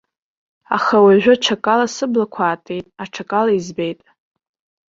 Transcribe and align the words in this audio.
Аха 0.75 0.97
уажәы 1.05 1.33
аҽакала 1.35 1.85
сыблақәа 1.95 2.43
аатит, 2.45 2.85
аҽакала 3.03 3.51
избеит. 3.59 3.99